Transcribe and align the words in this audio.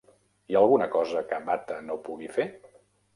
Hi 0.53 0.55
ha 0.55 0.61
alguna 0.61 0.87
cosa 0.95 1.21
que 1.31 1.39
Bata 1.49 1.77
no 1.91 1.99
pugui 2.09 2.31
fer? 2.39 2.47